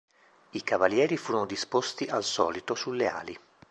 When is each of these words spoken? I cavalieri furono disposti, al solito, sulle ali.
I 0.53 0.63
cavalieri 0.63 1.15
furono 1.15 1.45
disposti, 1.45 2.05
al 2.07 2.23
solito, 2.23 2.73
sulle 2.73 3.07
ali. 3.07 3.39